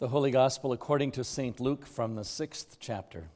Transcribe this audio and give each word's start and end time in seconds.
The 0.00 0.06
Holy 0.06 0.30
Gospel 0.30 0.72
according 0.72 1.10
to 1.12 1.24
St. 1.24 1.58
Luke 1.58 1.84
from 1.84 2.14
the 2.14 2.22
sixth 2.22 2.76
chapter. 2.78 3.30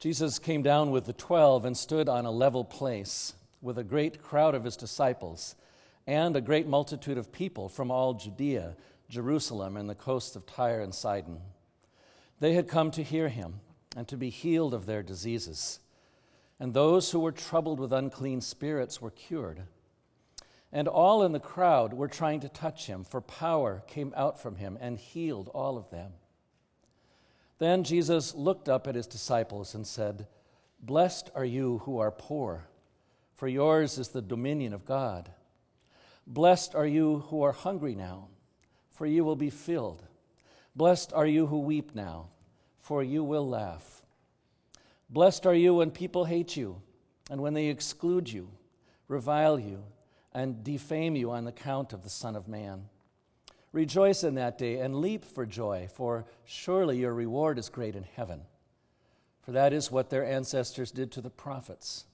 Jesus 0.00 0.40
came 0.40 0.64
down 0.64 0.90
with 0.90 1.04
the 1.04 1.12
twelve 1.12 1.64
and 1.64 1.76
stood 1.76 2.08
on 2.08 2.24
a 2.26 2.32
level 2.32 2.64
place 2.64 3.34
with 3.62 3.78
a 3.78 3.84
great 3.84 4.20
crowd 4.20 4.56
of 4.56 4.64
his 4.64 4.76
disciples 4.76 5.54
and 6.08 6.34
a 6.34 6.40
great 6.40 6.66
multitude 6.66 7.18
of 7.18 7.30
people 7.30 7.68
from 7.68 7.92
all 7.92 8.14
Judea, 8.14 8.74
Jerusalem, 9.08 9.76
and 9.76 9.88
the 9.88 9.94
coasts 9.94 10.34
of 10.34 10.44
Tyre 10.44 10.80
and 10.80 10.92
Sidon. 10.92 11.38
They 12.40 12.54
had 12.54 12.66
come 12.66 12.90
to 12.90 13.04
hear 13.04 13.28
him 13.28 13.60
and 13.96 14.08
to 14.08 14.16
be 14.16 14.28
healed 14.28 14.74
of 14.74 14.86
their 14.86 15.04
diseases. 15.04 15.78
And 16.58 16.74
those 16.74 17.12
who 17.12 17.20
were 17.20 17.30
troubled 17.30 17.78
with 17.78 17.92
unclean 17.92 18.40
spirits 18.40 19.00
were 19.00 19.12
cured. 19.12 19.62
And 20.72 20.86
all 20.86 21.22
in 21.22 21.32
the 21.32 21.40
crowd 21.40 21.94
were 21.94 22.08
trying 22.08 22.40
to 22.40 22.48
touch 22.48 22.86
him, 22.86 23.04
for 23.04 23.20
power 23.20 23.82
came 23.86 24.12
out 24.16 24.38
from 24.38 24.56
him 24.56 24.76
and 24.80 24.98
healed 24.98 25.48
all 25.54 25.78
of 25.78 25.90
them. 25.90 26.12
Then 27.58 27.84
Jesus 27.84 28.34
looked 28.34 28.68
up 28.68 28.86
at 28.86 28.94
his 28.94 29.06
disciples 29.06 29.74
and 29.74 29.86
said, 29.86 30.26
Blessed 30.80 31.30
are 31.34 31.44
you 31.44 31.78
who 31.78 31.98
are 31.98 32.10
poor, 32.10 32.68
for 33.34 33.48
yours 33.48 33.98
is 33.98 34.08
the 34.08 34.22
dominion 34.22 34.72
of 34.72 34.84
God. 34.84 35.30
Blessed 36.26 36.74
are 36.74 36.86
you 36.86 37.24
who 37.30 37.42
are 37.42 37.52
hungry 37.52 37.94
now, 37.94 38.28
for 38.90 39.06
you 39.06 39.24
will 39.24 39.36
be 39.36 39.50
filled. 39.50 40.04
Blessed 40.76 41.12
are 41.12 41.26
you 41.26 41.46
who 41.46 41.60
weep 41.60 41.94
now, 41.94 42.28
for 42.80 43.02
you 43.02 43.24
will 43.24 43.48
laugh. 43.48 44.02
Blessed 45.10 45.46
are 45.46 45.54
you 45.54 45.74
when 45.74 45.90
people 45.90 46.26
hate 46.26 46.56
you, 46.56 46.82
and 47.30 47.40
when 47.40 47.54
they 47.54 47.66
exclude 47.66 48.30
you, 48.30 48.50
revile 49.08 49.58
you, 49.58 49.82
and 50.32 50.62
defame 50.62 51.16
you 51.16 51.30
on 51.30 51.44
the 51.44 51.52
count 51.52 51.92
of 51.92 52.02
the 52.02 52.10
Son 52.10 52.36
of 52.36 52.48
Man. 52.48 52.88
Rejoice 53.72 54.24
in 54.24 54.34
that 54.36 54.58
day 54.58 54.80
and 54.80 55.00
leap 55.00 55.24
for 55.24 55.44
joy, 55.44 55.88
for 55.92 56.26
surely 56.44 56.98
your 56.98 57.12
reward 57.12 57.58
is 57.58 57.68
great 57.68 57.94
in 57.94 58.04
heaven. 58.16 58.42
For 59.42 59.52
that 59.52 59.72
is 59.72 59.90
what 59.90 60.10
their 60.10 60.24
ancestors 60.24 60.90
did 60.90 61.12
to 61.12 61.20
the 61.20 61.30
prophets. 61.30 62.04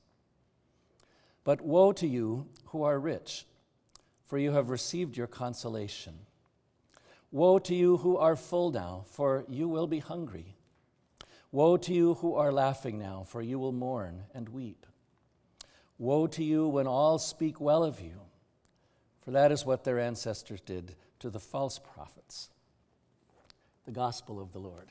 But 1.44 1.60
woe 1.60 1.92
to 1.92 2.06
you 2.06 2.46
who 2.66 2.82
are 2.82 2.98
rich, 2.98 3.46
for 4.26 4.38
you 4.38 4.52
have 4.52 4.70
received 4.70 5.16
your 5.16 5.26
consolation. 5.26 6.14
Woe 7.30 7.58
to 7.58 7.74
you 7.74 7.98
who 7.98 8.16
are 8.16 8.36
full 8.36 8.70
now, 8.70 9.04
for 9.10 9.44
you 9.48 9.68
will 9.68 9.86
be 9.86 9.98
hungry. 9.98 10.54
Woe 11.52 11.76
to 11.76 11.92
you 11.92 12.14
who 12.14 12.34
are 12.34 12.52
laughing 12.52 12.98
now, 12.98 13.24
for 13.26 13.42
you 13.42 13.58
will 13.58 13.72
mourn 13.72 14.22
and 14.34 14.48
weep. 14.48 14.86
Woe 15.98 16.26
to 16.26 16.42
you 16.42 16.66
when 16.66 16.86
all 16.86 17.18
speak 17.18 17.60
well 17.60 17.84
of 17.84 18.00
you, 18.00 18.20
for 19.22 19.30
that 19.30 19.52
is 19.52 19.64
what 19.64 19.84
their 19.84 20.00
ancestors 20.00 20.60
did 20.60 20.96
to 21.20 21.30
the 21.30 21.38
false 21.38 21.78
prophets. 21.78 22.50
The 23.84 23.92
Gospel 23.92 24.40
of 24.40 24.52
the 24.52 24.58
Lord. 24.58 24.88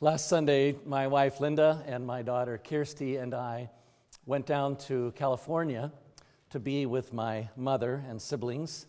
Last 0.00 0.28
Sunday, 0.28 0.76
my 0.86 1.08
wife 1.08 1.40
Linda 1.40 1.82
and 1.86 2.06
my 2.06 2.22
daughter 2.22 2.56
Kirsty 2.56 3.16
and 3.16 3.34
I 3.34 3.68
went 4.26 4.46
down 4.46 4.76
to 4.76 5.12
California 5.16 5.92
to 6.50 6.60
be 6.60 6.86
with 6.86 7.12
my 7.12 7.48
mother 7.56 8.04
and 8.08 8.22
siblings 8.22 8.86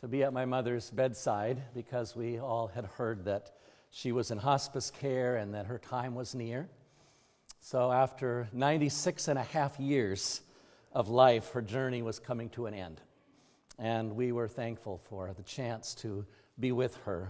to 0.00 0.08
be 0.08 0.22
at 0.22 0.32
my 0.32 0.46
mother's 0.46 0.90
bedside 0.90 1.60
because 1.74 2.16
we 2.16 2.38
all 2.38 2.68
had 2.68 2.86
heard 2.86 3.26
that 3.26 3.50
she 3.90 4.12
was 4.12 4.30
in 4.30 4.38
hospice 4.38 4.90
care 4.90 5.36
and 5.36 5.52
that 5.52 5.66
her 5.66 5.78
time 5.78 6.14
was 6.14 6.34
near. 6.34 6.68
So, 7.60 7.92
after 7.92 8.48
96 8.54 9.28
and 9.28 9.38
a 9.38 9.42
half 9.42 9.78
years 9.78 10.40
of 10.92 11.10
life, 11.10 11.50
her 11.50 11.60
journey 11.60 12.00
was 12.00 12.18
coming 12.18 12.48
to 12.50 12.64
an 12.64 12.72
end. 12.72 13.02
And 13.78 14.16
we 14.16 14.32
were 14.32 14.48
thankful 14.48 15.02
for 15.10 15.34
the 15.36 15.42
chance 15.42 15.94
to 15.96 16.24
be 16.58 16.72
with 16.72 16.96
her. 17.04 17.28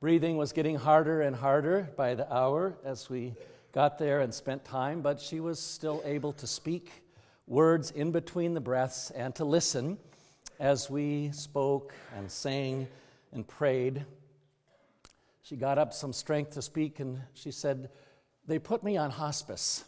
Breathing 0.00 0.36
was 0.36 0.52
getting 0.52 0.76
harder 0.76 1.22
and 1.22 1.34
harder 1.34 1.88
by 1.96 2.14
the 2.14 2.30
hour 2.30 2.76
as 2.84 3.08
we 3.08 3.32
got 3.72 3.96
there 3.96 4.20
and 4.20 4.34
spent 4.34 4.66
time, 4.66 5.00
but 5.00 5.18
she 5.18 5.40
was 5.40 5.58
still 5.58 6.02
able 6.04 6.34
to 6.34 6.46
speak 6.46 6.90
words 7.46 7.90
in 7.90 8.10
between 8.10 8.52
the 8.52 8.60
breaths 8.60 9.10
and 9.12 9.34
to 9.36 9.46
listen 9.46 9.96
as 10.62 10.88
we 10.88 11.28
spoke 11.32 11.92
and 12.16 12.30
sang 12.30 12.86
and 13.32 13.46
prayed, 13.48 14.06
she 15.42 15.56
got 15.56 15.76
up 15.76 15.92
some 15.92 16.12
strength 16.12 16.52
to 16.52 16.62
speak 16.62 17.00
and 17.00 17.20
she 17.34 17.50
said, 17.50 17.90
They 18.46 18.60
put 18.60 18.84
me 18.84 18.96
on 18.96 19.10
hospice, 19.10 19.84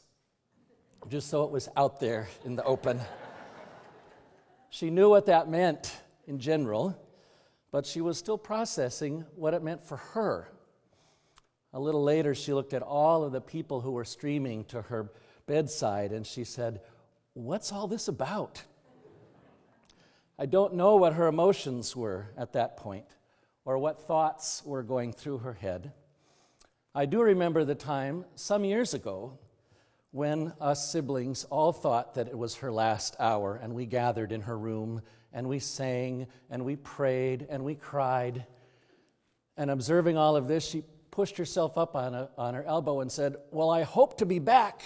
just 1.09 1.29
so 1.31 1.45
it 1.45 1.53
was 1.53 1.69
out 1.77 2.01
there 2.01 2.29
in 2.45 2.57
the 2.57 2.65
open. 2.65 3.01
she 4.69 4.91
knew 4.91 5.09
what 5.09 5.27
that 5.27 5.49
meant 5.49 5.97
in 6.27 6.41
general, 6.41 6.99
but 7.71 7.87
she 7.87 8.01
was 8.01 8.19
still 8.19 8.37
processing 8.37 9.25
what 9.37 9.55
it 9.55 9.62
meant 9.62 9.85
for 9.85 9.99
her. 9.99 10.49
A 11.73 11.79
little 11.79 12.03
later, 12.03 12.35
she 12.35 12.53
looked 12.53 12.75
at 12.75 12.83
all 12.83 13.23
of 13.23 13.31
the 13.31 13.41
people 13.41 13.81
who 13.81 13.93
were 13.93 14.05
streaming 14.05 14.65
to 14.65 14.83
her 14.83 15.12
bedside 15.47 16.11
and 16.11 16.27
she 16.27 16.43
said, 16.43 16.81
What's 17.35 17.71
all 17.71 17.87
this 17.87 18.09
about? 18.09 18.65
I 20.37 20.47
don't 20.47 20.75
know 20.75 20.97
what 20.97 21.15
her 21.15 21.28
emotions 21.28 21.95
were 21.95 22.31
at 22.37 22.55
that 22.55 22.77
point 22.77 23.06
or 23.65 23.78
what 23.78 24.00
thoughts 24.00 24.62
were 24.65 24.83
going 24.83 25.12
through 25.12 25.39
her 25.39 25.53
head. 25.53 25.93
I 26.93 27.06
do 27.06 27.22
remember 27.22 27.65
the 27.65 27.77
time 27.77 28.25
some 28.34 28.65
years 28.65 28.94
ago 28.94 29.39
when 30.11 30.53
us 30.61 30.91
siblings 30.91 31.44
all 31.44 31.73
thought 31.73 32.15
that 32.15 32.27
it 32.27 32.37
was 32.37 32.56
her 32.56 32.73
last 32.73 33.15
hour 33.21 33.61
and 33.62 33.75
we 33.75 33.87
gathered 33.87 34.33
in 34.33 34.41
her 34.43 34.59
room 34.59 35.03
and 35.33 35.49
we 35.49 35.61
sang 35.61 36.27
and 36.50 36.65
we 36.65 36.77
prayed 36.77 37.47
and 37.49 37.65
we 37.65 37.77
cried. 37.77 38.44
And 39.56 39.71
observing 39.71 40.17
all 40.17 40.34
of 40.34 40.49
this, 40.49 40.65
she 40.65 40.83
pushed 41.12 41.37
herself 41.37 41.78
up 41.78 41.94
on, 41.94 42.15
a, 42.15 42.28
on 42.37 42.55
her 42.55 42.65
elbow 42.65 43.00
and 43.00 43.11
said, 43.11 43.37
Well, 43.53 43.71
I 43.71 43.83
hope 43.83 44.19
to 44.19 44.27
be 44.27 44.41
back. 44.41 44.83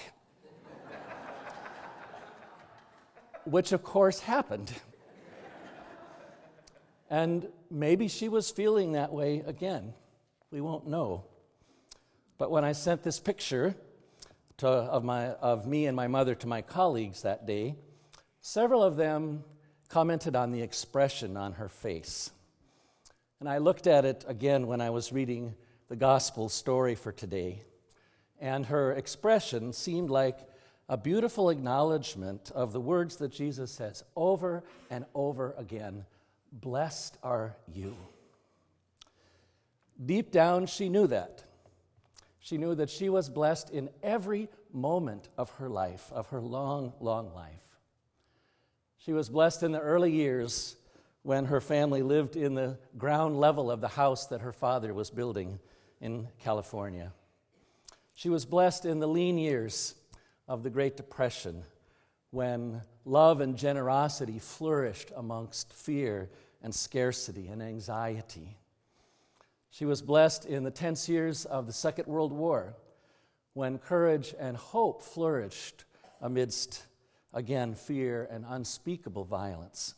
Which, 3.45 3.73
of 3.73 3.83
course, 3.83 4.21
happened. 4.21 4.73
And 7.11 7.49
maybe 7.71 8.09
she 8.09 8.29
was 8.29 8.51
feeling 8.51 8.93
that 8.93 9.13
way 9.13 9.43
again. 9.47 9.95
We 10.51 10.61
won't 10.61 10.87
know. 10.87 11.25
But 12.37 12.51
when 12.51 12.65
I 12.65 12.73
sent 12.73 13.03
this 13.03 13.19
picture 13.19 13.75
to, 14.59 14.69
of, 14.69 15.05
my, 15.05 15.29
of 15.29 15.67
me 15.67 15.87
and 15.87 15.97
my 15.97 16.07
mother 16.07 16.35
to 16.37 16.47
my 16.47 16.63
colleagues 16.63 17.23
that 17.23 17.47
day, 17.47 17.77
several 18.41 18.83
of 18.83 18.97
them 18.97 19.45
commented 19.89 20.37
on 20.37 20.53
the 20.53 20.63
expression 20.63 21.37
on 21.37 21.55
her 21.55 21.69
face. 21.69 22.31
And 23.41 23.49
I 23.49 23.59
looked 23.59 23.87
at 23.87 24.05
it 24.05 24.25
again 24.29 24.67
when 24.67 24.81
I 24.81 24.91
was 24.91 25.13
reading 25.13 25.55
the 25.89 25.97
gospel 25.97 26.49
story 26.49 26.95
for 26.95 27.13
today. 27.13 27.63
And 28.41 28.67
her 28.67 28.93
expression 28.93 29.73
seemed 29.73 30.11
like 30.11 30.39
a 30.89 30.97
beautiful 30.97 31.51
acknowledgement 31.51 32.51
of 32.55 32.73
the 32.73 32.81
words 32.81 33.17
that 33.17 33.33
Jesus 33.33 33.71
says 33.71 34.05
over 34.15 34.63
and 34.91 35.05
over 35.15 35.55
again 35.57 36.05
Blessed 36.53 37.17
are 37.23 37.57
you. 37.73 37.97
Deep 40.05 40.31
down, 40.31 40.67
she 40.67 40.89
knew 40.89 41.07
that. 41.07 41.45
She 42.41 42.57
knew 42.57 42.75
that 42.77 42.91
she 42.91 43.09
was 43.09 43.29
blessed 43.29 43.71
in 43.71 43.91
every 44.03 44.49
moment 44.73 45.29
of 45.37 45.51
her 45.53 45.69
life, 45.69 46.11
of 46.13 46.29
her 46.29 46.41
long, 46.41 46.93
long 47.01 47.35
life. 47.35 47.79
She 48.99 49.13
was 49.13 49.29
blessed 49.29 49.63
in 49.63 49.73
the 49.73 49.81
early 49.81 50.13
years 50.13 50.77
when 51.23 51.47
her 51.47 51.61
family 51.61 52.03
lived 52.03 52.37
in 52.37 52.55
the 52.55 52.79
ground 52.97 53.39
level 53.39 53.71
of 53.71 53.81
the 53.81 53.89
house 53.89 54.27
that 54.27 54.41
her 54.41 54.53
father 54.53 54.95
was 54.95 55.11
building 55.11 55.59
in 56.01 56.29
California. 56.39 57.13
She 58.15 58.29
was 58.29 58.45
blessed 58.45 58.85
in 58.85 58.99
the 58.99 59.07
lean 59.07 59.39
years 59.39 59.95
of 60.47 60.63
the 60.63 60.71
Great 60.71 60.97
Depression 60.97 61.65
when 62.31 62.83
love 63.05 63.41
and 63.41 63.57
generosity 63.57 64.39
flourished 64.39 65.13
amongst 65.17 65.73
fear 65.73 66.31
and 66.63 66.75
scarcity 66.75 67.49
and 67.49 67.63
anxiety. 67.63 68.57
She 69.71 69.85
was 69.85 70.03
blessed 70.03 70.47
in 70.47 70.65
the 70.65 70.71
tense 70.71 71.09
years 71.09 71.45
of 71.45 71.67
the 71.67 71.73
Second 71.73 72.07
World 72.07 72.33
War 72.33 72.75
when 73.53 73.79
courage 73.79 74.35
and 74.39 74.57
hope 74.57 75.03
flourished 75.03 75.85
amidst, 76.21 76.85
again, 77.33 77.75
fear 77.75 78.29
and 78.31 78.45
unspeakable 78.49 79.25
violence. 79.25 79.95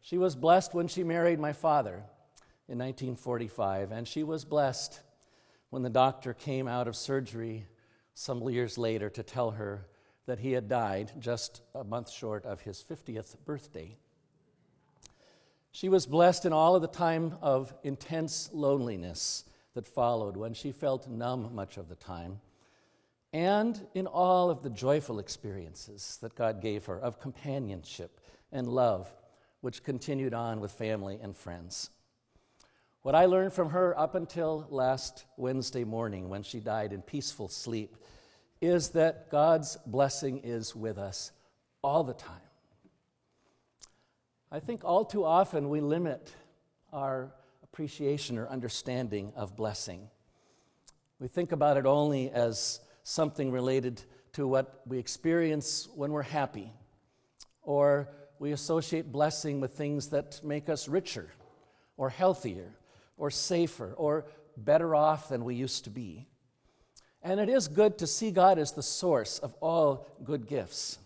She 0.00 0.18
was 0.18 0.36
blessed 0.36 0.74
when 0.74 0.88
she 0.88 1.02
married 1.02 1.40
my 1.40 1.52
father 1.52 2.04
in 2.68 2.78
1945, 2.78 3.92
and 3.92 4.06
she 4.06 4.22
was 4.22 4.44
blessed 4.44 5.00
when 5.70 5.82
the 5.82 5.90
doctor 5.90 6.32
came 6.34 6.68
out 6.68 6.88
of 6.88 6.96
surgery 6.96 7.66
some 8.14 8.46
years 8.48 8.78
later 8.78 9.10
to 9.10 9.22
tell 9.22 9.52
her 9.52 9.86
that 10.26 10.38
he 10.38 10.52
had 10.52 10.68
died 10.68 11.12
just 11.18 11.62
a 11.74 11.84
month 11.84 12.10
short 12.10 12.46
of 12.46 12.60
his 12.60 12.82
50th 12.88 13.36
birthday. 13.44 13.96
She 15.74 15.88
was 15.88 16.06
blessed 16.06 16.46
in 16.46 16.52
all 16.52 16.76
of 16.76 16.82
the 16.82 16.86
time 16.86 17.36
of 17.42 17.74
intense 17.82 18.48
loneliness 18.52 19.42
that 19.74 19.88
followed 19.88 20.36
when 20.36 20.54
she 20.54 20.70
felt 20.70 21.08
numb 21.08 21.52
much 21.52 21.78
of 21.78 21.88
the 21.88 21.96
time, 21.96 22.40
and 23.32 23.84
in 23.92 24.06
all 24.06 24.50
of 24.50 24.62
the 24.62 24.70
joyful 24.70 25.18
experiences 25.18 26.16
that 26.22 26.36
God 26.36 26.62
gave 26.62 26.84
her 26.84 26.96
of 26.96 27.18
companionship 27.18 28.20
and 28.52 28.68
love, 28.68 29.12
which 29.62 29.82
continued 29.82 30.32
on 30.32 30.60
with 30.60 30.70
family 30.70 31.18
and 31.20 31.36
friends. 31.36 31.90
What 33.02 33.16
I 33.16 33.24
learned 33.24 33.52
from 33.52 33.70
her 33.70 33.98
up 33.98 34.14
until 34.14 34.68
last 34.70 35.24
Wednesday 35.36 35.82
morning 35.82 36.28
when 36.28 36.44
she 36.44 36.60
died 36.60 36.92
in 36.92 37.02
peaceful 37.02 37.48
sleep 37.48 37.96
is 38.60 38.90
that 38.90 39.28
God's 39.28 39.76
blessing 39.86 40.38
is 40.44 40.76
with 40.76 40.98
us 40.98 41.32
all 41.82 42.04
the 42.04 42.14
time. 42.14 42.43
I 44.52 44.60
think 44.60 44.84
all 44.84 45.04
too 45.04 45.24
often 45.24 45.68
we 45.68 45.80
limit 45.80 46.32
our 46.92 47.32
appreciation 47.62 48.38
or 48.38 48.48
understanding 48.48 49.32
of 49.34 49.56
blessing. 49.56 50.08
We 51.18 51.28
think 51.28 51.52
about 51.52 51.76
it 51.76 51.86
only 51.86 52.30
as 52.30 52.80
something 53.02 53.50
related 53.50 54.02
to 54.34 54.46
what 54.46 54.82
we 54.86 54.98
experience 54.98 55.88
when 55.94 56.12
we're 56.12 56.22
happy, 56.22 56.72
or 57.62 58.08
we 58.38 58.52
associate 58.52 59.10
blessing 59.10 59.60
with 59.60 59.72
things 59.72 60.08
that 60.08 60.40
make 60.44 60.68
us 60.68 60.88
richer, 60.88 61.30
or 61.96 62.10
healthier, 62.10 62.74
or 63.16 63.30
safer, 63.30 63.94
or 63.94 64.26
better 64.56 64.94
off 64.94 65.28
than 65.28 65.44
we 65.44 65.54
used 65.54 65.84
to 65.84 65.90
be. 65.90 66.28
And 67.22 67.40
it 67.40 67.48
is 67.48 67.68
good 67.68 67.98
to 67.98 68.06
see 68.06 68.30
God 68.30 68.58
as 68.58 68.72
the 68.72 68.82
source 68.82 69.38
of 69.38 69.54
all 69.60 70.06
good 70.22 70.46
gifts. 70.46 70.98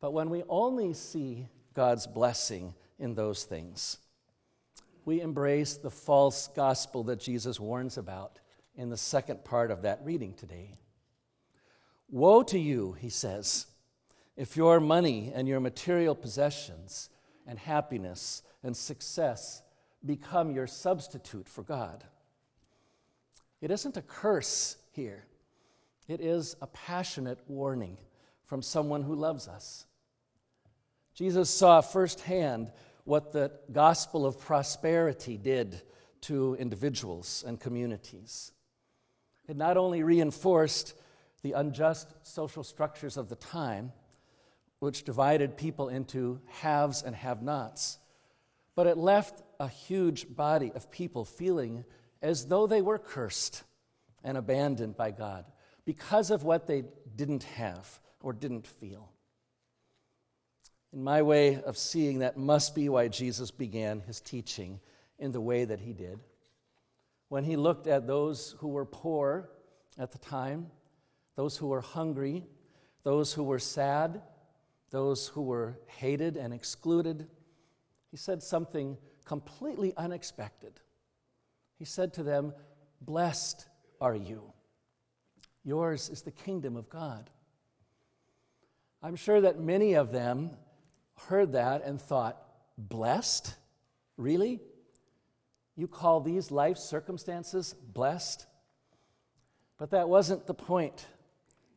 But 0.00 0.12
when 0.12 0.30
we 0.30 0.42
only 0.48 0.92
see 0.92 1.48
God's 1.74 2.06
blessing 2.06 2.74
in 2.98 3.14
those 3.14 3.44
things, 3.44 3.98
we 5.04 5.20
embrace 5.20 5.74
the 5.74 5.90
false 5.90 6.48
gospel 6.48 7.02
that 7.04 7.20
Jesus 7.20 7.60
warns 7.60 7.98
about 7.98 8.38
in 8.76 8.88
the 8.88 8.96
second 8.96 9.44
part 9.44 9.70
of 9.70 9.82
that 9.82 10.00
reading 10.04 10.32
today. 10.34 10.74
Woe 12.10 12.42
to 12.44 12.58
you, 12.58 12.92
he 12.92 13.10
says, 13.10 13.66
if 14.36 14.56
your 14.56 14.80
money 14.80 15.32
and 15.34 15.46
your 15.46 15.60
material 15.60 16.14
possessions 16.14 17.10
and 17.46 17.58
happiness 17.58 18.42
and 18.62 18.76
success 18.76 19.62
become 20.04 20.50
your 20.50 20.66
substitute 20.66 21.48
for 21.48 21.62
God. 21.62 22.04
It 23.60 23.70
isn't 23.70 23.96
a 23.96 24.02
curse 24.02 24.76
here, 24.92 25.24
it 26.08 26.20
is 26.20 26.56
a 26.60 26.66
passionate 26.66 27.38
warning 27.48 27.96
from 28.44 28.60
someone 28.60 29.02
who 29.02 29.14
loves 29.14 29.48
us. 29.48 29.86
Jesus 31.14 31.48
saw 31.48 31.80
firsthand 31.80 32.72
what 33.04 33.32
the 33.32 33.52
gospel 33.70 34.26
of 34.26 34.40
prosperity 34.40 35.36
did 35.36 35.80
to 36.22 36.56
individuals 36.58 37.44
and 37.46 37.60
communities. 37.60 38.50
It 39.46 39.56
not 39.56 39.76
only 39.76 40.02
reinforced 40.02 40.94
the 41.42 41.52
unjust 41.52 42.08
social 42.22 42.64
structures 42.64 43.16
of 43.16 43.28
the 43.28 43.36
time, 43.36 43.92
which 44.80 45.04
divided 45.04 45.56
people 45.56 45.88
into 45.88 46.40
haves 46.46 47.02
and 47.02 47.14
have 47.14 47.42
nots, 47.42 47.98
but 48.74 48.86
it 48.86 48.96
left 48.96 49.42
a 49.60 49.68
huge 49.68 50.34
body 50.34 50.72
of 50.74 50.90
people 50.90 51.24
feeling 51.24 51.84
as 52.22 52.46
though 52.46 52.66
they 52.66 52.82
were 52.82 52.98
cursed 52.98 53.62
and 54.24 54.36
abandoned 54.36 54.96
by 54.96 55.10
God 55.10 55.44
because 55.84 56.30
of 56.30 56.42
what 56.42 56.66
they 56.66 56.84
didn't 57.14 57.44
have 57.44 58.00
or 58.20 58.32
didn't 58.32 58.66
feel. 58.66 59.12
In 60.94 61.02
my 61.02 61.22
way 61.22 61.60
of 61.60 61.76
seeing, 61.76 62.20
that 62.20 62.36
must 62.36 62.72
be 62.72 62.88
why 62.88 63.08
Jesus 63.08 63.50
began 63.50 64.00
his 64.06 64.20
teaching 64.20 64.78
in 65.18 65.32
the 65.32 65.40
way 65.40 65.64
that 65.64 65.80
he 65.80 65.92
did. 65.92 66.20
When 67.28 67.42
he 67.42 67.56
looked 67.56 67.88
at 67.88 68.06
those 68.06 68.54
who 68.58 68.68
were 68.68 68.84
poor 68.84 69.50
at 69.98 70.12
the 70.12 70.18
time, 70.18 70.70
those 71.34 71.56
who 71.56 71.66
were 71.66 71.80
hungry, 71.80 72.44
those 73.02 73.32
who 73.32 73.42
were 73.42 73.58
sad, 73.58 74.22
those 74.90 75.26
who 75.26 75.42
were 75.42 75.80
hated 75.86 76.36
and 76.36 76.54
excluded, 76.54 77.26
he 78.12 78.16
said 78.16 78.40
something 78.40 78.96
completely 79.24 79.92
unexpected. 79.96 80.78
He 81.76 81.84
said 81.84 82.14
to 82.14 82.22
them, 82.22 82.54
Blessed 83.00 83.66
are 84.00 84.14
you. 84.14 84.52
Yours 85.64 86.08
is 86.08 86.22
the 86.22 86.30
kingdom 86.30 86.76
of 86.76 86.88
God. 86.88 87.30
I'm 89.02 89.16
sure 89.16 89.40
that 89.40 89.58
many 89.58 89.94
of 89.94 90.12
them 90.12 90.52
heard 91.16 91.52
that 91.52 91.84
and 91.84 92.00
thought, 92.00 92.40
blessed? 92.76 93.54
Really? 94.16 94.60
You 95.76 95.88
call 95.88 96.20
these 96.20 96.50
life 96.50 96.78
circumstances 96.78 97.74
blessed? 97.92 98.46
But 99.78 99.90
that 99.90 100.08
wasn't 100.08 100.46
the 100.46 100.54
point. 100.54 101.06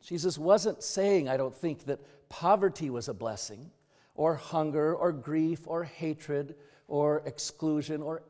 Jesus 0.02 0.38
wasn't 0.38 0.84
saying, 0.84 1.28
I 1.28 1.38
don't 1.38 1.56
think, 1.56 1.86
that 1.86 2.00
poverty 2.30 2.90
was 2.90 3.08
a 3.08 3.14
blessing, 3.14 3.72
or 4.16 4.36
hunger, 4.36 4.96
or 4.96 5.12
grief, 5.12 5.68
or 5.68 5.84
hatred, 5.84 6.56
or 6.88 7.24
exclusion, 7.26 8.02
or 8.02 8.24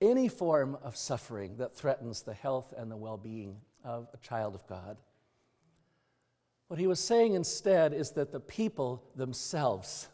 any 0.00 0.28
form 0.28 0.76
of 0.82 0.96
suffering 0.96 1.56
that 1.56 1.74
threatens 1.74 2.22
the 2.22 2.34
health 2.34 2.74
and 2.76 2.90
the 2.90 2.96
well 2.96 3.16
being 3.16 3.56
of 3.82 4.08
a 4.12 4.18
child 4.18 4.54
of 4.54 4.66
God. 4.66 4.96
What 6.68 6.78
he 6.78 6.86
was 6.86 7.00
saying 7.00 7.34
instead 7.34 7.92
is 7.92 8.12
that 8.12 8.32
the 8.32 8.40
people 8.40 9.04
themselves 9.14 10.08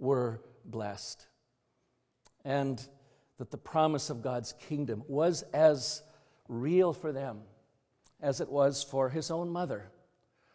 were 0.00 0.40
blessed. 0.64 1.26
And 2.44 2.84
that 3.38 3.50
the 3.50 3.58
promise 3.58 4.10
of 4.10 4.22
God's 4.22 4.52
kingdom 4.68 5.02
was 5.06 5.42
as 5.52 6.02
real 6.48 6.92
for 6.92 7.12
them 7.12 7.40
as 8.20 8.40
it 8.40 8.50
was 8.50 8.82
for 8.82 9.08
his 9.08 9.30
own 9.30 9.48
mother 9.48 9.90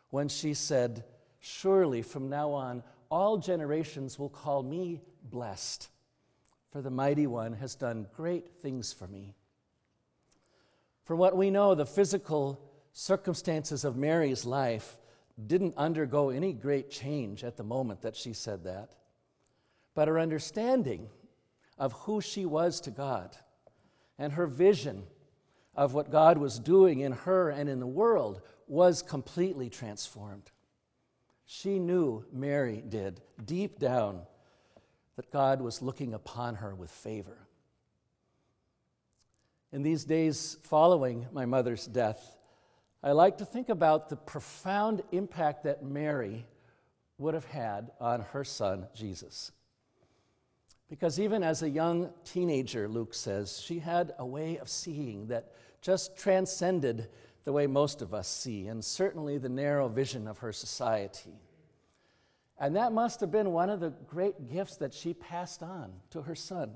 when 0.10 0.30
she 0.30 0.54
said, 0.54 1.04
Surely 1.40 2.02
from 2.02 2.30
now 2.30 2.52
on, 2.52 2.84
all 3.10 3.38
generations 3.38 4.18
will 4.18 4.30
call 4.30 4.64
me 4.64 5.02
blessed, 5.24 5.90
for 6.72 6.82
the 6.82 6.90
mighty 6.90 7.28
one 7.28 7.54
has 7.54 7.76
done 7.76 8.08
great 8.16 8.50
things 8.62 8.94
for 8.94 9.08
me. 9.08 9.36
From 11.04 11.20
what 11.20 11.38
we 11.38 11.52
know, 11.52 11.76
the 11.76 11.86
physical 11.86 12.60
circumstances 12.94 13.84
of 13.84 13.96
Mary's 13.96 14.46
life 14.46 14.98
didn't 15.48 15.76
undergo 15.76 16.30
any 16.30 16.54
great 16.54 16.90
change 16.90 17.44
at 17.44 17.58
the 17.58 17.64
moment 17.64 18.02
that 18.02 18.16
she 18.16 18.34
said 18.34 18.64
that 18.64 18.92
but 19.96 20.08
her 20.08 20.20
understanding 20.20 21.10
of 21.80 21.94
who 21.94 22.22
she 22.22 22.46
was 22.46 22.80
to 22.82 22.92
God 22.92 23.36
and 24.20 24.34
her 24.34 24.46
vision 24.46 25.04
of 25.76 25.94
what 25.94 26.12
God 26.12 26.38
was 26.38 26.60
doing 26.60 27.00
in 27.00 27.12
her 27.12 27.50
and 27.50 27.68
in 27.68 27.80
the 27.80 27.88
world 27.88 28.42
was 28.68 29.02
completely 29.02 29.70
transformed. 29.70 30.52
She 31.46 31.80
knew, 31.80 32.26
Mary 32.32 32.84
did, 32.88 33.22
deep 33.44 33.80
down, 33.80 34.22
that 35.16 35.32
God 35.32 35.62
was 35.62 35.82
looking 35.82 36.14
upon 36.14 36.56
her 36.56 36.74
with 36.76 36.92
favor. 36.92 37.48
In 39.72 39.84
these 39.84 40.06
days 40.06 40.58
following 40.64 41.28
my 41.32 41.46
mother's 41.46 41.86
death, 41.86 42.38
I 43.04 43.12
like 43.12 43.38
to 43.38 43.46
think 43.46 43.70
about 43.70 44.10
the 44.10 44.16
profound 44.16 45.04
impact 45.12 45.64
that 45.64 45.84
Mary 45.84 46.46
would 47.18 47.34
have 47.34 47.46
had 47.46 47.92
on 48.00 48.22
her 48.22 48.44
son, 48.44 48.88
Jesus. 48.96 49.52
Because 50.90 51.20
even 51.20 51.44
as 51.44 51.64
a 51.64 51.70
young 51.70 52.12
teenager, 52.24 52.88
Luke 52.88 53.14
says, 53.14 53.60
she 53.60 53.80
had 53.80 54.14
a 54.20 54.26
way 54.26 54.58
of 54.58 54.70
seeing 54.70 55.28
that 55.28 55.52
just 55.82 56.18
transcended 56.18 57.10
the 57.44 57.52
way 57.52 57.68
most 57.68 58.02
of 58.02 58.14
us 58.14 58.28
see, 58.28 58.68
and 58.68 58.84
certainly 58.84 59.38
the 59.38 59.50
narrow 59.50 59.88
vision 59.88 60.28
of 60.28 60.40
her 60.40 60.52
society. 60.52 61.40
And 62.60 62.76
that 62.76 62.92
must 62.92 63.20
have 63.20 63.32
been 63.32 63.52
one 63.52 63.70
of 63.70 63.80
the 63.80 63.92
great 64.08 64.50
gifts 64.52 64.78
that 64.78 64.94
she 64.94 65.14
passed 65.14 65.62
on 65.62 65.92
to 66.12 66.22
her 66.22 66.36
son. 66.36 66.72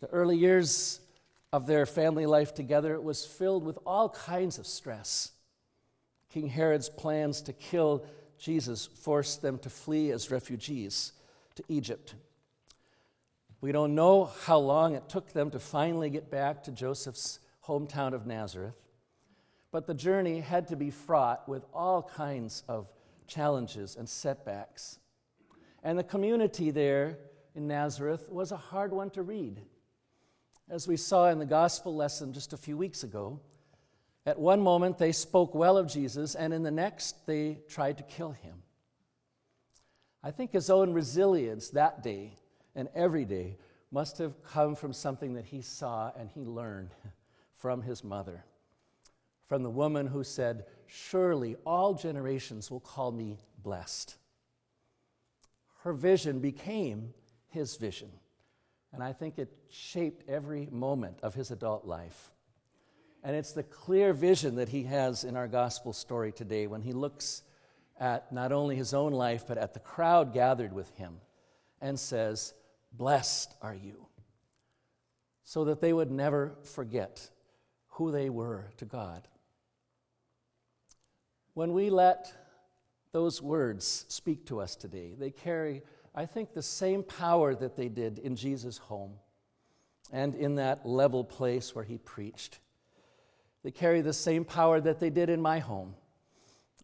The 0.00 0.08
early 0.08 0.36
years 0.36 1.00
of 1.52 1.66
their 1.66 1.86
family 1.86 2.26
life 2.26 2.54
together 2.54 3.00
was 3.00 3.24
filled 3.24 3.64
with 3.64 3.78
all 3.86 4.08
kinds 4.08 4.58
of 4.58 4.66
stress. 4.66 5.32
King 6.30 6.48
Herod's 6.48 6.88
plans 6.88 7.40
to 7.42 7.52
kill 7.52 8.04
Jesus 8.38 8.86
forced 8.86 9.40
them 9.42 9.58
to 9.58 9.70
flee 9.70 10.10
as 10.10 10.30
refugees 10.30 11.12
to 11.54 11.62
Egypt. 11.68 12.14
We 13.62 13.70
don't 13.70 13.94
know 13.94 14.24
how 14.24 14.58
long 14.58 14.96
it 14.96 15.08
took 15.08 15.32
them 15.32 15.52
to 15.52 15.60
finally 15.60 16.10
get 16.10 16.32
back 16.32 16.64
to 16.64 16.72
Joseph's 16.72 17.38
hometown 17.64 18.12
of 18.12 18.26
Nazareth, 18.26 18.74
but 19.70 19.86
the 19.86 19.94
journey 19.94 20.40
had 20.40 20.66
to 20.68 20.76
be 20.76 20.90
fraught 20.90 21.48
with 21.48 21.64
all 21.72 22.02
kinds 22.02 22.64
of 22.68 22.88
challenges 23.28 23.94
and 23.94 24.08
setbacks. 24.08 24.98
And 25.84 25.96
the 25.96 26.02
community 26.02 26.72
there 26.72 27.18
in 27.54 27.68
Nazareth 27.68 28.28
was 28.32 28.50
a 28.50 28.56
hard 28.56 28.92
one 28.92 29.10
to 29.10 29.22
read. 29.22 29.60
As 30.68 30.88
we 30.88 30.96
saw 30.96 31.28
in 31.28 31.38
the 31.38 31.46
gospel 31.46 31.94
lesson 31.94 32.32
just 32.32 32.52
a 32.52 32.56
few 32.56 32.76
weeks 32.76 33.04
ago, 33.04 33.38
at 34.26 34.40
one 34.40 34.60
moment 34.60 34.98
they 34.98 35.12
spoke 35.12 35.54
well 35.54 35.78
of 35.78 35.86
Jesus, 35.86 36.34
and 36.34 36.52
in 36.52 36.64
the 36.64 36.72
next 36.72 37.28
they 37.28 37.58
tried 37.68 37.98
to 37.98 38.02
kill 38.02 38.32
him. 38.32 38.64
I 40.20 40.32
think 40.32 40.50
his 40.50 40.68
own 40.68 40.92
resilience 40.92 41.70
that 41.70 42.02
day 42.02 42.38
and 42.74 42.88
every 42.94 43.24
day 43.24 43.58
must 43.90 44.18
have 44.18 44.42
come 44.42 44.74
from 44.74 44.92
something 44.92 45.34
that 45.34 45.44
he 45.44 45.60
saw 45.60 46.10
and 46.18 46.28
he 46.30 46.44
learned 46.44 46.90
from 47.54 47.82
his 47.82 48.02
mother, 48.02 48.44
from 49.46 49.62
the 49.62 49.70
woman 49.70 50.06
who 50.06 50.24
said, 50.24 50.64
Surely 50.86 51.56
all 51.66 51.94
generations 51.94 52.70
will 52.70 52.80
call 52.80 53.12
me 53.12 53.38
blessed. 53.62 54.16
Her 55.82 55.92
vision 55.92 56.40
became 56.40 57.12
his 57.48 57.76
vision, 57.76 58.10
and 58.92 59.02
I 59.02 59.12
think 59.12 59.38
it 59.38 59.52
shaped 59.68 60.28
every 60.28 60.68
moment 60.70 61.18
of 61.22 61.34
his 61.34 61.50
adult 61.50 61.86
life. 61.86 62.32
And 63.24 63.36
it's 63.36 63.52
the 63.52 63.62
clear 63.62 64.12
vision 64.12 64.56
that 64.56 64.68
he 64.68 64.84
has 64.84 65.22
in 65.22 65.36
our 65.36 65.46
gospel 65.46 65.92
story 65.92 66.32
today 66.32 66.66
when 66.66 66.82
he 66.82 66.92
looks 66.92 67.42
at 68.00 68.32
not 68.32 68.52
only 68.52 68.74
his 68.74 68.94
own 68.94 69.12
life, 69.12 69.44
but 69.46 69.58
at 69.58 69.74
the 69.74 69.80
crowd 69.80 70.32
gathered 70.32 70.72
with 70.72 70.90
him 70.96 71.20
and 71.80 71.98
says, 71.98 72.54
Blessed 72.92 73.54
are 73.62 73.74
you. 73.74 74.06
So 75.44 75.64
that 75.64 75.80
they 75.80 75.92
would 75.92 76.10
never 76.10 76.56
forget 76.62 77.28
who 77.88 78.10
they 78.10 78.30
were 78.30 78.70
to 78.78 78.84
God. 78.84 79.28
When 81.54 81.72
we 81.72 81.90
let 81.90 82.32
those 83.12 83.42
words 83.42 84.06
speak 84.08 84.46
to 84.46 84.60
us 84.60 84.74
today, 84.74 85.14
they 85.18 85.30
carry, 85.30 85.82
I 86.14 86.24
think, 86.24 86.54
the 86.54 86.62
same 86.62 87.02
power 87.02 87.54
that 87.54 87.76
they 87.76 87.88
did 87.88 88.18
in 88.18 88.36
Jesus' 88.36 88.78
home 88.78 89.12
and 90.10 90.34
in 90.34 90.54
that 90.56 90.86
level 90.86 91.24
place 91.24 91.74
where 91.74 91.84
he 91.84 91.98
preached. 91.98 92.60
They 93.62 93.70
carry 93.70 94.00
the 94.00 94.12
same 94.12 94.44
power 94.44 94.80
that 94.80 94.98
they 94.98 95.10
did 95.10 95.28
in 95.28 95.40
my 95.40 95.58
home 95.58 95.94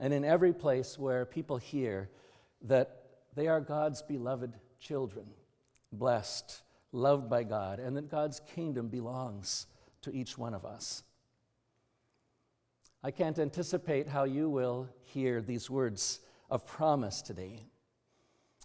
and 0.01 0.13
in 0.13 0.25
every 0.25 0.53
place 0.53 0.99
where 0.99 1.25
people 1.25 1.57
hear 1.57 2.11
that 2.63 3.03
they 3.35 3.49
are 3.49 3.61
God's 3.61 4.03
beloved 4.03 4.53
children, 4.81 5.27
blessed, 5.93 6.63
loved 6.93 7.29
by 7.29 7.45
God, 7.45 7.79
and 7.79 7.97
that 7.97 8.11
God's 8.11 8.41
kingdom 8.55 8.89
belongs 8.89 9.67
to 10.03 10.13
each 10.13 10.39
one 10.39 10.55
of 10.55 10.65
us. 10.65 11.03
I 13.03 13.11
can't 13.11 13.39
anticipate 13.39 14.09
how 14.09 14.25
you 14.25 14.51
will 14.51 14.89
hear 15.05 15.41
these 15.41 15.71
words 15.71 16.21
of 16.51 16.67
promise 16.67 17.23
today. 17.23 17.67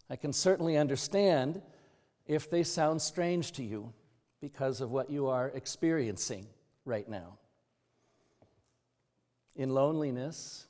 I 0.10 0.16
can 0.16 0.34
certainly 0.34 0.78
understand 0.78 1.62
if 2.26 2.50
they 2.50 2.64
sound 2.64 3.02
strange 3.02 3.52
to 3.54 3.64
you 3.64 3.94
because 4.42 4.82
of 4.82 4.92
what 4.92 5.10
you 5.10 5.28
are 5.28 5.50
experiencing 5.50 6.48
right 6.86 7.08
now. 7.08 7.38
In 9.56 9.70
loneliness, 9.70 10.68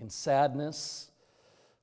in 0.00 0.08
sadness, 0.08 1.10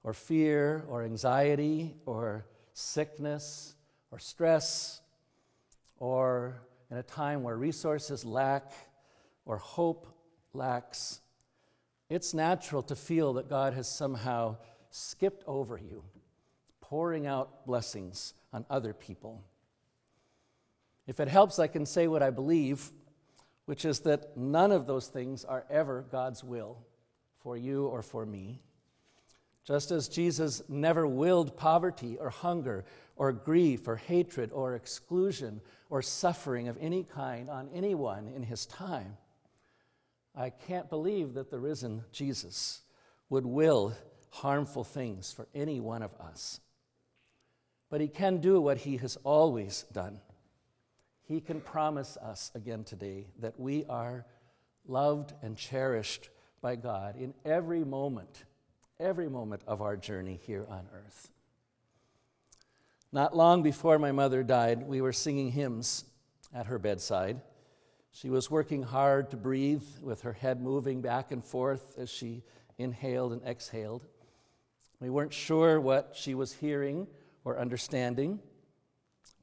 or 0.03 0.13
fear, 0.13 0.83
or 0.89 1.03
anxiety, 1.03 1.95
or 2.05 2.45
sickness, 2.73 3.75
or 4.11 4.19
stress, 4.19 5.01
or 5.97 6.61
in 6.89 6.97
a 6.97 7.03
time 7.03 7.43
where 7.43 7.55
resources 7.55 8.25
lack 8.25 8.73
or 9.45 9.57
hope 9.57 10.07
lacks, 10.53 11.21
it's 12.09 12.33
natural 12.33 12.83
to 12.83 12.95
feel 12.95 13.33
that 13.33 13.49
God 13.49 13.73
has 13.73 13.87
somehow 13.87 14.57
skipped 14.89 15.43
over 15.47 15.77
you, 15.77 16.03
pouring 16.81 17.25
out 17.25 17.65
blessings 17.65 18.33
on 18.51 18.65
other 18.69 18.93
people. 18.93 19.41
If 21.07 21.19
it 21.19 21.29
helps, 21.29 21.57
I 21.57 21.67
can 21.67 21.85
say 21.85 22.07
what 22.07 22.21
I 22.21 22.29
believe, 22.29 22.91
which 23.65 23.85
is 23.85 24.01
that 24.01 24.35
none 24.35 24.71
of 24.71 24.87
those 24.87 25.07
things 25.07 25.45
are 25.45 25.65
ever 25.69 26.05
God's 26.11 26.43
will 26.43 26.85
for 27.39 27.55
you 27.55 27.87
or 27.87 28.01
for 28.01 28.25
me. 28.25 28.61
Just 29.71 29.91
as 29.91 30.09
Jesus 30.09 30.61
never 30.67 31.07
willed 31.07 31.55
poverty 31.55 32.17
or 32.19 32.29
hunger 32.29 32.83
or 33.15 33.31
grief 33.31 33.87
or 33.87 33.95
hatred 33.95 34.51
or 34.51 34.75
exclusion 34.75 35.61
or 35.89 36.01
suffering 36.01 36.67
of 36.67 36.77
any 36.81 37.05
kind 37.05 37.49
on 37.49 37.69
anyone 37.73 38.27
in 38.27 38.43
his 38.43 38.65
time, 38.65 39.15
I 40.35 40.49
can't 40.49 40.89
believe 40.89 41.35
that 41.35 41.49
the 41.49 41.57
risen 41.57 42.03
Jesus 42.11 42.81
would 43.29 43.45
will 43.45 43.95
harmful 44.31 44.83
things 44.83 45.31
for 45.31 45.47
any 45.55 45.79
one 45.79 46.01
of 46.01 46.13
us. 46.19 46.59
But 47.89 48.01
he 48.01 48.09
can 48.09 48.41
do 48.41 48.59
what 48.59 48.79
he 48.79 48.97
has 48.97 49.15
always 49.23 49.85
done. 49.93 50.19
He 51.29 51.39
can 51.39 51.61
promise 51.61 52.17
us 52.17 52.51
again 52.55 52.83
today 52.83 53.27
that 53.39 53.57
we 53.57 53.85
are 53.87 54.25
loved 54.85 55.31
and 55.41 55.55
cherished 55.55 56.27
by 56.61 56.75
God 56.75 57.15
in 57.15 57.33
every 57.45 57.85
moment, 57.85 58.43
every 59.01 59.27
moment 59.27 59.61
of 59.67 59.81
our 59.81 59.97
journey 59.97 60.39
here 60.45 60.65
on 60.69 60.87
earth. 60.93 61.29
Not 63.11 63.35
long 63.35 63.63
before 63.63 63.99
my 63.99 64.11
mother 64.11 64.43
died, 64.43 64.87
we 64.87 65.01
were 65.01 65.11
singing 65.11 65.51
hymns 65.51 66.05
at 66.53 66.67
her 66.67 66.79
bedside. 66.79 67.41
She 68.11 68.29
was 68.29 68.51
working 68.51 68.83
hard 68.83 69.31
to 69.31 69.37
breathe 69.37 69.83
with 70.01 70.21
her 70.21 70.33
head 70.33 70.61
moving 70.61 71.01
back 71.01 71.31
and 71.31 71.43
forth 71.43 71.97
as 71.97 72.09
she 72.09 72.43
inhaled 72.77 73.33
and 73.33 73.41
exhaled. 73.45 74.05
We 74.99 75.09
weren't 75.09 75.33
sure 75.33 75.81
what 75.81 76.11
she 76.13 76.35
was 76.35 76.53
hearing 76.53 77.07
or 77.43 77.59
understanding, 77.59 78.39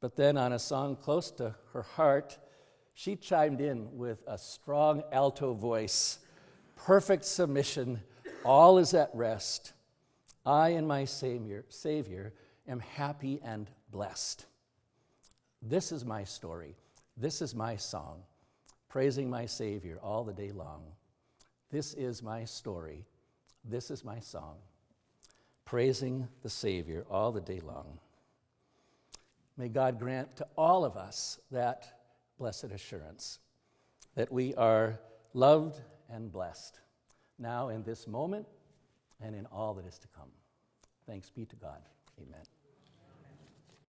but 0.00 0.16
then 0.16 0.36
on 0.36 0.52
a 0.52 0.58
song 0.58 0.96
close 0.96 1.30
to 1.32 1.54
her 1.72 1.82
heart, 1.82 2.38
she 2.94 3.16
chimed 3.16 3.60
in 3.60 3.96
with 3.96 4.22
a 4.26 4.38
strong 4.38 5.02
alto 5.12 5.52
voice 5.52 6.20
perfect 6.78 7.24
submission, 7.24 8.00
all 8.48 8.78
is 8.78 8.94
at 8.94 9.10
rest. 9.12 9.74
I 10.46 10.70
and 10.70 10.88
my 10.88 11.04
Savior, 11.04 11.66
Savior 11.68 12.32
am 12.66 12.80
happy 12.80 13.40
and 13.44 13.70
blessed. 13.90 14.46
This 15.60 15.92
is 15.92 16.04
my 16.04 16.24
story. 16.24 16.74
This 17.16 17.42
is 17.42 17.54
my 17.54 17.76
song 17.76 18.22
praising 18.88 19.28
my 19.28 19.44
Savior 19.44 19.98
all 20.02 20.24
the 20.24 20.32
day 20.32 20.50
long. 20.50 20.82
This 21.70 21.92
is 21.92 22.22
my 22.22 22.46
story. 22.46 23.04
This 23.64 23.90
is 23.90 24.02
my 24.02 24.18
song, 24.18 24.56
praising 25.66 26.26
the 26.42 26.48
Savior 26.48 27.04
all 27.10 27.30
the 27.30 27.42
day 27.42 27.60
long. 27.60 27.98
May 29.58 29.68
God 29.68 29.98
grant 29.98 30.36
to 30.36 30.46
all 30.56 30.86
of 30.86 30.96
us 30.96 31.38
that 31.50 32.00
blessed 32.38 32.72
assurance 32.72 33.40
that 34.14 34.32
we 34.32 34.54
are 34.54 34.98
loved 35.34 35.80
and 36.10 36.32
blessed 36.32 36.80
now 37.38 37.68
in 37.68 37.82
this 37.82 38.06
moment 38.06 38.46
and 39.20 39.34
in 39.34 39.46
all 39.46 39.74
that 39.74 39.86
is 39.86 39.98
to 39.98 40.08
come. 40.08 40.30
Thanks 41.06 41.30
be 41.30 41.44
to 41.46 41.56
God. 41.56 41.80
Amen. 42.20 42.57